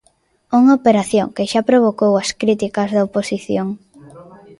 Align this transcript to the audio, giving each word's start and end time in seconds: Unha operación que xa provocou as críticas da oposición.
Unha 0.59 0.77
operación 0.79 1.27
que 1.35 1.49
xa 1.51 1.61
provocou 1.69 2.11
as 2.17 2.29
críticas 2.41 2.89
da 2.95 3.05
oposición. 3.07 3.67